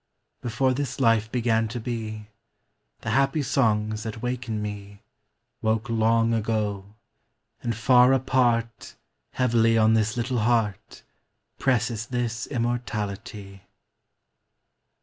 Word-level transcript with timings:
Before 0.41 0.73
this 0.73 0.99
life 0.99 1.31
began 1.31 1.67
to 1.67 1.79
be, 1.79 2.25
The 3.01 3.11
happy 3.11 3.43
songs 3.43 4.01
that 4.01 4.19
wake 4.19 4.47
in 4.47 4.59
me 4.59 5.03
Woke 5.61 5.91
long 5.91 6.33
ago, 6.33 6.95
and 7.61 7.75
far 7.75 8.11
apart 8.11 8.95
Heavily 9.33 9.77
on 9.77 9.93
this 9.93 10.17
little 10.17 10.39
heart 10.39 11.03
Presses 11.59 12.07
this 12.07 12.47
immortality. 12.47 13.61